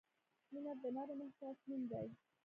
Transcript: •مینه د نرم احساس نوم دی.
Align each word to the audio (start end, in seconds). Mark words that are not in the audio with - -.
•مینه 0.51 0.73
د 0.81 0.83
نرم 0.95 1.19
احساس 1.25 1.57
نوم 1.67 1.81
دی. 1.91 2.07